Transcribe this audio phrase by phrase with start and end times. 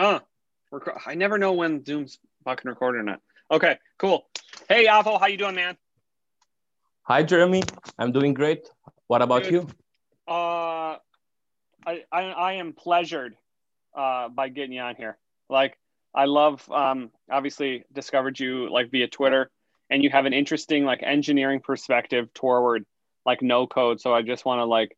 [0.00, 3.20] Rec- I never know when Zoom's fucking recording it.
[3.50, 4.26] Okay, cool.
[4.66, 5.76] Hey, Avo, how you doing, man?
[7.02, 7.62] Hi, Jeremy.
[7.98, 8.70] I'm doing great.
[9.08, 9.66] What about you?
[10.26, 10.96] Uh,
[11.86, 13.36] I, I I am pleasured
[13.94, 15.18] uh, by getting you on here.
[15.50, 15.76] Like,
[16.14, 19.50] I love um, obviously discovered you like via Twitter,
[19.90, 22.86] and you have an interesting like engineering perspective toward
[23.26, 24.00] like no code.
[24.00, 24.96] So I just want to like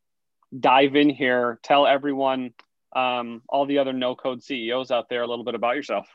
[0.57, 2.53] dive in here, tell everyone,
[2.95, 6.07] um, all the other no code CEOs out there, a little bit about yourself.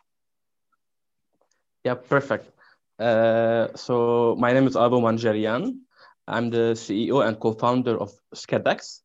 [1.84, 2.52] Yeah, perfect.
[2.99, 5.80] Uh, so my name is Avo Manjarian.
[6.27, 9.02] I'm the CEO and co-founder of Schedex.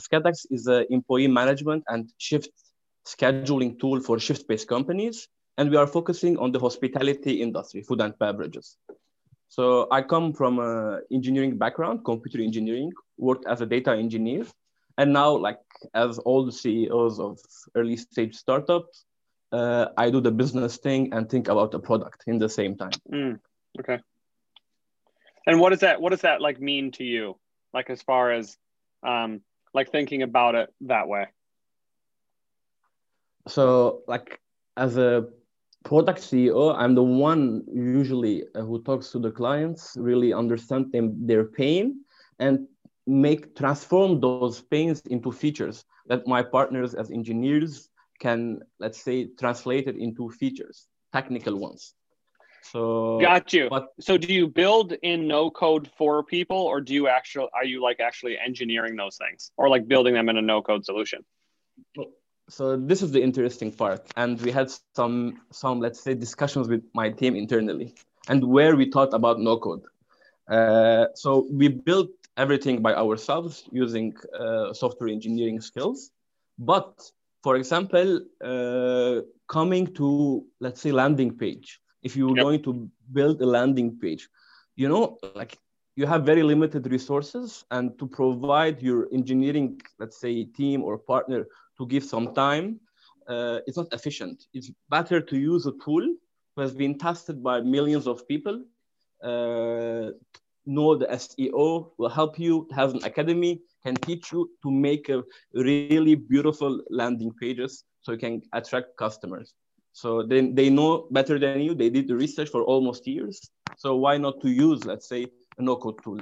[0.00, 2.50] Schedex is an employee management and shift
[3.06, 8.16] scheduling tool for shift-based companies, and we are focusing on the hospitality industry, food and
[8.18, 8.76] beverages.
[9.48, 14.46] So I come from an engineering background, computer engineering, worked as a data engineer,
[14.98, 15.58] and now, like
[15.94, 17.38] as all the CEOs of
[17.74, 19.04] early stage startups,
[19.52, 22.92] uh, I do the business thing and think about the product in the same time.
[23.12, 23.40] Mm,
[23.80, 24.00] okay.
[25.46, 27.36] And what does that what does that like mean to you?
[27.74, 28.56] Like as far as
[29.02, 29.40] um
[29.74, 31.26] like thinking about it that way.
[33.48, 34.40] So, like
[34.76, 35.26] as a
[35.84, 41.44] product CEO, I'm the one usually who talks to the clients, really understand them their
[41.44, 42.04] pain,
[42.38, 42.68] and
[43.06, 49.86] make transform those pains into features that my partners as engineers can, let's say, translate
[49.88, 51.94] it into features, technical ones.
[52.62, 53.68] So Got you.
[53.68, 57.64] but So do you build in no code for people or do you actually are
[57.64, 61.24] you like actually engineering those things or like building them in a no code solution?
[62.48, 66.66] so this is the interesting part and we had some some let's say discussions with
[66.94, 67.94] my team internally
[68.28, 69.82] and where we thought about no code
[70.48, 76.10] uh, so we built everything by ourselves using uh, software engineering skills
[76.58, 76.92] but
[77.42, 82.46] for example uh, coming to let's say landing page if you're Yep.
[82.46, 84.28] going to build a landing page
[84.76, 85.58] you know like
[85.96, 91.44] you have very limited resources and to provide your engineering let's say team or partner
[91.76, 92.78] to give some time
[93.28, 96.04] uh, it's not efficient it's better to use a tool
[96.54, 98.62] who has been tested by millions of people
[99.22, 100.10] uh,
[100.66, 105.22] know the seo will help you has an academy can teach you to make a
[105.54, 109.54] really beautiful landing pages so you can attract customers.
[109.92, 111.74] So they, they know better than you.
[111.74, 113.40] They did the research for almost years.
[113.76, 115.26] So why not to use let's say
[115.58, 116.20] a no code tool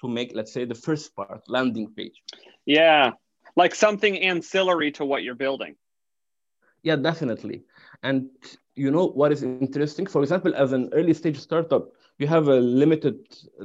[0.00, 2.22] to make let's say the first part landing page?
[2.66, 3.12] Yeah.
[3.56, 5.76] Like something ancillary to what you're building.
[6.82, 7.64] yeah definitely.
[8.02, 8.30] And
[8.74, 10.06] you know what is interesting?
[10.06, 11.88] For example as an early stage startup
[12.20, 13.18] you have a limited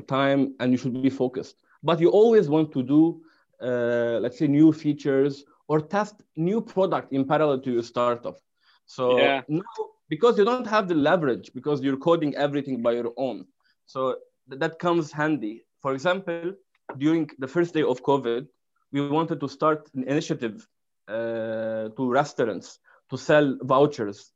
[0.08, 1.58] time and you should be focused.
[1.84, 3.22] But you always want to do
[3.62, 8.38] uh, let's say new features or test new product in parallel to your startup.
[8.86, 9.44] So Yeah.
[9.48, 9.76] now
[10.10, 13.46] because you don't have the leverage because you're coding everything by your own.
[13.86, 14.16] So
[14.50, 15.64] th- that comes handy.
[15.82, 16.54] For example
[16.98, 18.48] during the first day of covid
[18.92, 20.68] we wanted to start an initiative
[21.08, 22.80] uh, to restaurants
[23.10, 24.32] to sell vouchers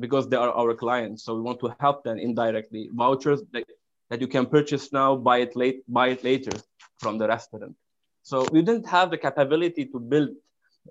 [0.00, 1.24] because they are our clients.
[1.24, 2.88] So we want to help them indirectly.
[2.92, 3.64] Vouchers that,
[4.10, 6.52] that you can purchase now, buy it late, buy it later
[6.98, 7.74] from the restaurant.
[8.22, 10.30] So we didn't have the capability to build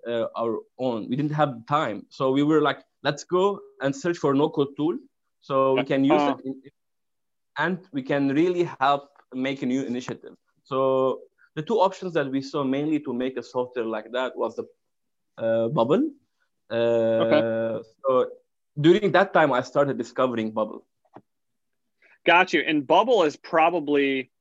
[0.08, 1.08] uh, our own.
[1.10, 2.06] We didn't have time.
[2.10, 4.98] So we were like, let's go and search for no code tool
[5.40, 6.36] so we can use Uh.
[6.38, 6.62] it in,
[7.58, 10.34] and we can really help make a new initiative.
[10.64, 11.22] So
[11.56, 14.66] the two options that we saw mainly to make a software like that was the
[15.38, 16.04] uh, Bubble.
[16.70, 17.26] Uh, So
[18.82, 20.86] during that time, I started discovering Bubble.
[22.26, 22.62] Got you.
[22.62, 24.32] And Bubble is probably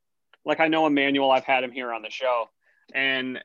[0.44, 2.48] like I know Emmanuel, I've had him here on the show,
[2.94, 3.38] and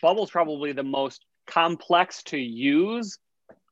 [0.00, 3.18] Bubble's probably the most complex to use,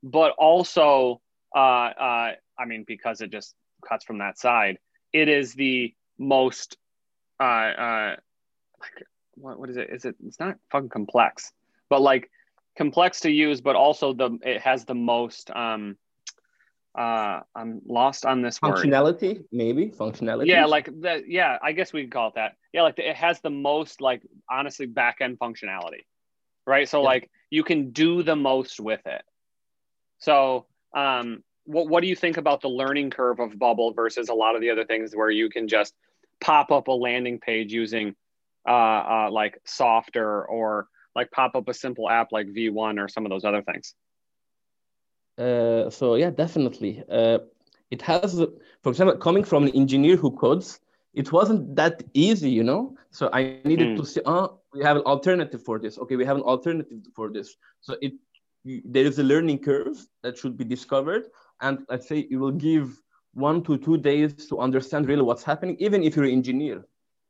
[0.03, 1.20] but also
[1.54, 3.54] uh, uh, I mean, because it just
[3.86, 4.78] cuts from that side,
[5.12, 6.76] it is the most
[7.41, 8.16] uh, uh,
[8.80, 9.88] like what, what is it?
[9.91, 10.16] Is it?
[10.25, 11.53] It's not fucking complex,
[11.88, 12.30] but like
[12.76, 15.50] complex to use, but also the it has the most.
[15.50, 15.97] Um,
[16.97, 18.77] uh, I'm lost on this word.
[18.77, 20.47] Functionality, maybe functionality.
[20.47, 21.28] Yeah, like that.
[21.28, 22.57] Yeah, I guess we could call it that.
[22.72, 26.04] Yeah, like it has the most, like honestly, back end functionality,
[26.66, 26.89] right?
[26.89, 27.09] So Yeah.
[27.09, 29.22] like you can do the most with it.
[30.19, 34.34] So, um, what what do you think about the learning curve of Bubble versus a
[34.34, 35.95] lot of the other things where you can just
[36.41, 38.16] pop up a landing page using,
[38.66, 43.25] uh, uh like Softr or like pop up a simple app like V1 or some
[43.27, 43.95] of those other things.
[45.41, 47.04] Uh, so yeah, definitely.
[47.10, 47.41] Uh,
[47.91, 48.34] it has,
[48.83, 50.81] for example, coming from an engineer who codes,
[51.15, 52.97] it wasn't that easy, you know.
[53.13, 53.97] So I needed Hmm.
[53.97, 55.98] to see, oh, we have an alternative for this.
[55.98, 57.57] Okay, we have an alternative for this.
[57.81, 58.13] So it
[58.84, 61.25] there is a learning curve that should be discovered
[61.63, 63.01] and let's say it will give
[63.34, 66.84] one to two days to understand really what's happening even if you're an engineer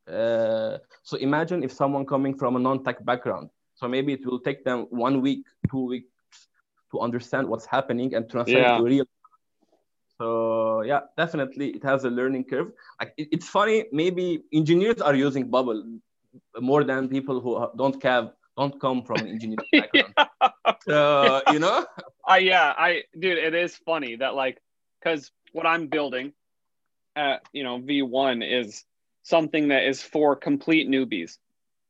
[0.09, 4.65] uh, so imagine if someone coming from a non-tech background so maybe it will take
[4.65, 6.10] them one week two weeks
[6.92, 8.76] to understand what's happening and translate yeah.
[8.78, 9.04] to real
[10.19, 15.14] so yeah definitely it has a learning curve like it, it's funny maybe engineers are
[15.14, 15.82] using bubble
[16.60, 20.14] more than people who don't have don't come from engineering background.
[20.16, 20.50] yeah.
[20.82, 21.87] So you know,
[22.26, 24.60] I yeah, I dude, it is funny that like
[25.00, 26.32] because what I'm building
[27.16, 28.84] at you know V1 is
[29.22, 31.38] something that is for complete newbies,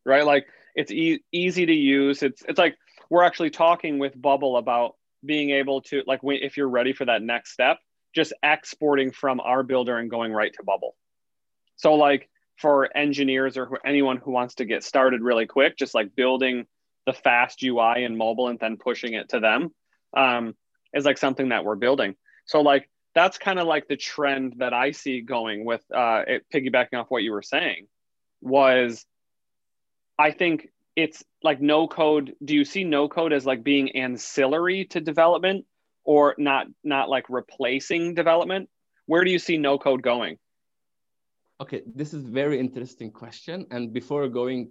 [0.04, 0.24] right?
[0.24, 2.22] Like it's e- easy to use.
[2.22, 2.76] It's it's like
[3.10, 7.22] we're actually talking with Bubble about being able to like if you're ready for that
[7.22, 7.78] next step,
[8.14, 10.96] just exporting from our builder and going right to Bubble.
[11.76, 16.14] So like for engineers or anyone who wants to get started really quick, just like
[16.14, 16.66] building
[17.06, 19.70] the fast UI in mobile and then pushing it to them
[20.16, 20.54] um,
[20.94, 22.14] is like something that we're building.
[22.44, 26.44] So like that's kind of like the trend that I see going with uh, it,
[26.52, 27.86] piggybacking off what you were saying
[28.40, 29.04] was
[30.18, 32.34] I think it's like no code.
[32.44, 35.66] Do you see no code as like being ancillary to development
[36.04, 38.68] or not not like replacing development?
[39.06, 40.38] Where do you see no code going?
[41.60, 43.66] Okay, this is very interesting question.
[43.70, 44.70] And before going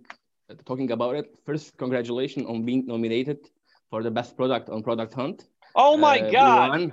[0.50, 3.38] uh, talking about it, first, congratulations on being nominated
[3.90, 5.46] for the best product on Product Hunt.
[5.76, 6.92] Oh my uh, god!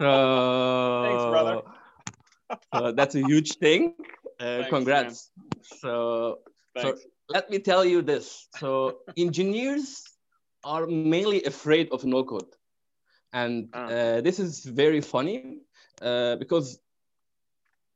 [0.00, 2.92] uh, Thanks, brother.
[2.92, 3.94] that's a huge thing.
[4.38, 5.30] Uh, Thanks, congrats.
[5.36, 5.62] Man.
[5.62, 6.38] So,
[6.74, 7.02] Thanks.
[7.02, 8.48] so let me tell you this.
[8.58, 10.02] So engineers
[10.64, 12.52] are mainly afraid of no code,
[13.32, 13.84] and oh.
[13.84, 15.58] uh, this is very funny
[16.02, 16.78] uh, because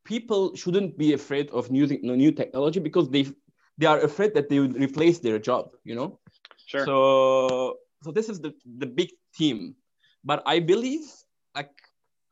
[0.05, 3.27] people shouldn't be afraid of using new technology because they
[3.77, 6.19] they are afraid that they will replace their job you know
[6.67, 8.53] sure so so this is the
[8.83, 9.77] the big theme.
[10.25, 11.05] but i believe
[11.55, 11.75] like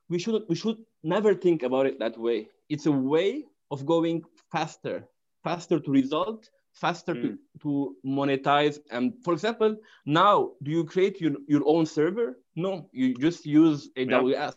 [0.08, 4.24] we should we should never think about it that way it's a way of going
[4.50, 4.96] faster
[5.44, 7.22] faster to result faster mm.
[7.22, 9.74] to, to monetize and for example
[10.04, 14.50] now do you create your, your own server no you just use aws yeah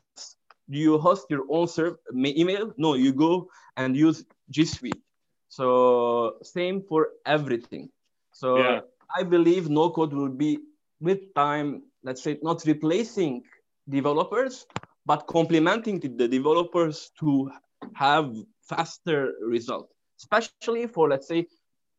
[0.70, 2.74] do you host your own server email?
[2.78, 5.02] No, you go and use G Suite.
[5.50, 7.90] So same for everything.
[8.34, 8.82] So yeah.
[9.16, 10.60] I believe no code will be
[11.02, 13.44] with time, let's say not replacing
[13.90, 14.68] developers,
[15.06, 17.50] but complementing the developers to
[17.96, 19.90] have faster result,
[20.20, 21.48] especially for let's say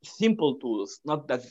[0.02, 1.44] simple tools, not that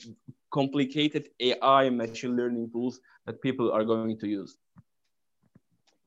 [0.52, 4.58] complicated AI machine learning tools that people are going to use.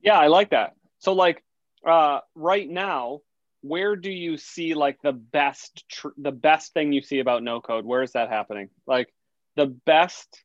[0.01, 0.75] Yeah, I like that.
[0.99, 1.43] So like
[1.87, 3.21] uh, right now,
[3.63, 7.61] where do you see like the best tr- the best thing you see about no
[7.61, 7.85] code?
[7.85, 8.71] Where is that happening?
[8.87, 9.13] Like
[9.57, 10.45] the best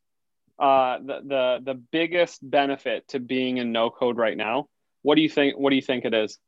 [0.58, 4.68] uh, the, the the biggest benefit to being in no code right now.
[5.02, 5.58] What do you think?
[5.58, 6.38] What do you think it is?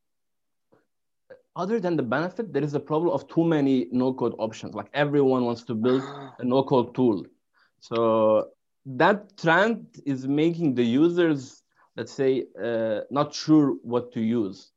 [1.56, 4.74] Other than the benefit, there is a problem of too many no code options.
[4.74, 6.02] Like everyone wants to build
[6.38, 7.26] a no code tool,
[7.80, 8.48] so
[8.86, 11.60] that trend is making the users
[11.96, 14.70] let's say uh, not sure what to use.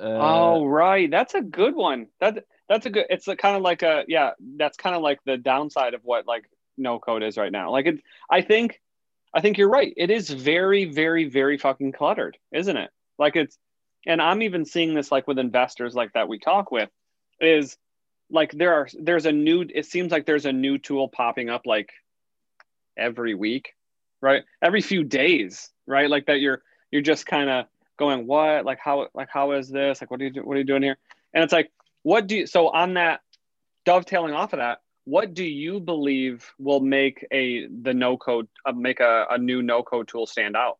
[0.00, 1.10] Uh, oh right.
[1.10, 2.08] That's a good one.
[2.20, 5.20] That that's a good it's a, kind of like a yeah that's kind of like
[5.24, 6.44] the downside of what like
[6.76, 7.70] no code is right now.
[7.70, 8.80] Like it i think
[9.32, 9.94] i think you're right.
[9.96, 12.90] It is very very very fucking cluttered isn't it?
[13.18, 13.56] Like it's
[14.06, 16.90] and i'm even seeing this like with investors like that we talk with
[17.40, 17.76] is
[18.30, 21.66] like there are there's a new it seems like there's a new tool popping up
[21.66, 21.90] like
[22.96, 23.74] every week
[24.20, 26.10] right every few days right?
[26.10, 27.66] Like that you're you're just kind of
[27.98, 28.64] going, what?
[28.64, 30.00] Like how like how is this?
[30.00, 30.98] Like what are you what are you doing here?
[31.32, 31.70] And it's like,
[32.02, 33.20] what do you so on that
[33.84, 38.72] dovetailing off of that, what do you believe will make a the no code uh,
[38.72, 40.78] make a, a new no code tool stand out?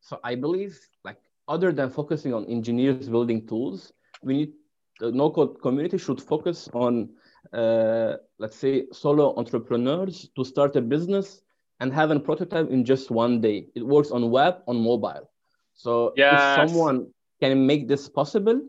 [0.00, 1.16] So I believe like
[1.48, 4.52] other than focusing on engineers building tools, we need
[5.00, 7.10] the no code community should focus on
[7.52, 11.42] uh, let's say solo entrepreneurs to start a business
[11.80, 13.66] and have a prototype in just one day.
[13.74, 15.28] It works on web, on mobile.
[15.74, 16.34] So yes.
[16.34, 17.08] if someone
[17.40, 18.60] can make this possible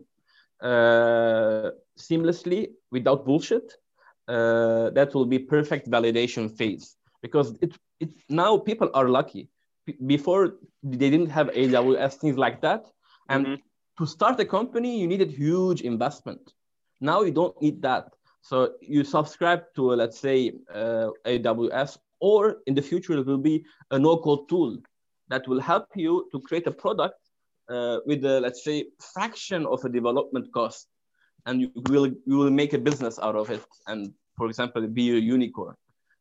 [0.61, 3.77] uh, seamlessly without bullshit,
[4.27, 9.49] uh, that will be perfect validation phase because it, it now people are lucky.
[10.05, 12.85] Before they didn't have AWS things like that,
[13.29, 13.61] and mm-hmm.
[13.97, 16.53] to start a company you needed huge investment.
[17.01, 18.13] Now you don't need that.
[18.41, 23.65] So you subscribe to let's say uh, AWS or in the future it will be
[23.91, 24.77] a no-code tool
[25.29, 27.19] that will help you to create a product
[27.69, 30.87] uh, with a, let's say fraction of a development cost
[31.45, 35.11] and you will you will make a business out of it and for example be
[35.11, 35.75] a unicorn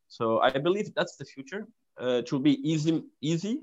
[0.09, 1.67] so i believe that's the future
[2.01, 3.61] Uh, it should be easy, easy.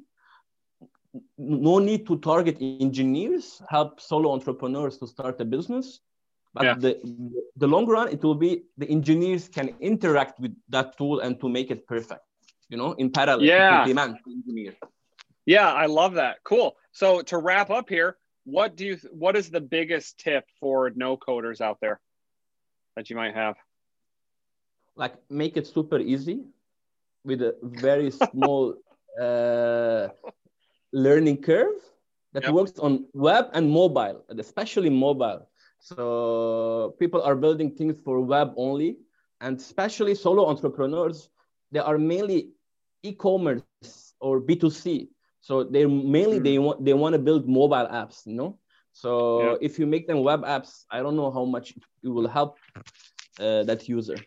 [1.37, 3.61] No need to target engineers.
[3.67, 6.01] Help solo entrepreneurs to start a business.
[6.53, 6.75] But yeah.
[6.75, 6.91] the
[7.57, 11.49] the long run, it will be the engineers can interact with that tool and to
[11.49, 12.21] make it perfect.
[12.69, 13.43] You know, in parallel.
[13.43, 13.85] Yeah.
[13.85, 14.73] Demand engineer.
[15.45, 16.37] Yeah, I love that.
[16.43, 16.75] Cool.
[16.91, 21.17] So to wrap up here, what do you what is the biggest tip for no
[21.17, 21.99] coders out there
[22.95, 23.55] that you might have?
[24.95, 26.43] Like make it super easy
[27.23, 28.75] with a very small
[29.19, 30.07] uh,
[30.91, 31.75] learning curve
[32.33, 32.53] that yep.
[32.53, 35.47] works on web and mobile, and especially mobile.
[35.79, 38.97] So people are building things for web only,
[39.41, 41.29] and especially solo entrepreneurs,
[41.71, 42.49] they are mainly
[43.03, 45.07] e-commerce or B2C.
[45.41, 46.43] So they mainly mm.
[46.43, 48.59] they want they want to build mobile apps, you know.
[48.91, 49.57] So yeah.
[49.61, 51.73] if you make them web apps, I don't know how much
[52.03, 52.57] it will help
[53.39, 54.17] uh, that user.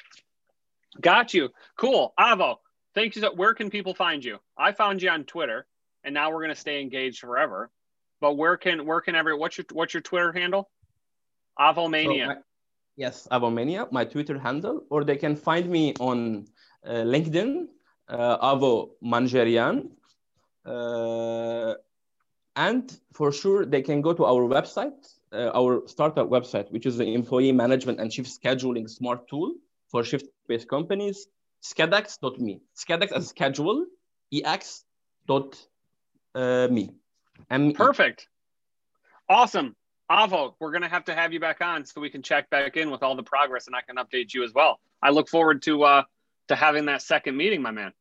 [1.01, 1.51] Got you.
[1.77, 2.15] Cool.
[2.19, 2.57] Avo,
[2.95, 3.23] thank you.
[3.23, 4.39] So, where can people find you?
[4.57, 5.67] I found you on Twitter,
[6.05, 7.71] and now we're gonna stay engaged forever.
[8.21, 10.71] But where can where can every what's your what's your Twitter handle?
[11.59, 12.27] Avomania.
[12.27, 12.37] So my,
[12.97, 16.47] yes, Avomania, my Twitter handle, or they can find me on
[16.87, 17.67] uh, LinkedIn,
[18.09, 19.91] uh, Avo Manjerian.
[20.65, 21.75] Uh,
[22.55, 24.93] and for sure, they can go to our website,
[25.33, 29.55] uh, our startup website, which is the employee management and shift scheduling smart tool
[29.89, 31.27] for shift-based companies,
[31.63, 32.61] schedex.me.
[32.77, 33.87] Schedex as schedule,
[34.33, 34.85] ex
[35.27, 35.57] dot
[36.35, 36.91] uh, me.
[37.51, 37.73] M-E.
[37.75, 38.29] Perfect.
[39.29, 39.77] Awesome.
[40.11, 42.77] Avo, we're going to have to have you back on so we can check back
[42.77, 44.79] in with all the progress and I can update you as well.
[45.03, 46.03] I look forward to uh,
[46.49, 47.93] to having that second meeting, my man.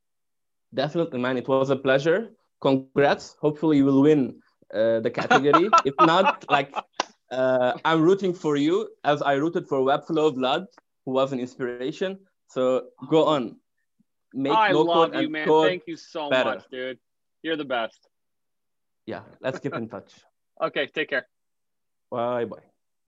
[0.73, 1.37] Definitely, man.
[1.37, 2.31] It was a pleasure.
[2.61, 3.35] Congrats.
[3.41, 4.41] Hopefully, you will win
[4.73, 5.69] uh, the category.
[5.85, 6.73] if not, like
[7.31, 10.67] uh, I'm rooting for you as I rooted for Webflow Vlad,
[11.05, 12.19] who was an inspiration.
[12.51, 13.55] So go on.
[14.33, 15.47] Make I love you, man.
[15.47, 16.51] Thank you so better.
[16.51, 16.99] much, dude.
[17.43, 18.07] You're the best.
[19.05, 20.13] Yeah, let's keep in touch.
[20.61, 21.25] Okay, take care.
[22.11, 22.70] Bye bye.